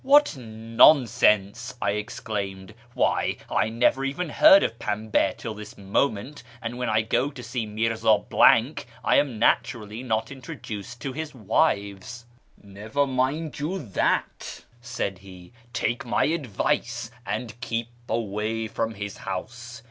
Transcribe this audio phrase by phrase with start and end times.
[0.17, 6.79] "What nonsense!" I exclaimed," why, I never even heard of Pamba till this moment, and
[6.79, 8.09] when I go to see Mirza
[9.03, 12.25] I am naturally not introduced to his wives.""
[12.63, 13.53] Never you mind
[13.93, 19.79] that," said he;" take my advice and keep away from his house.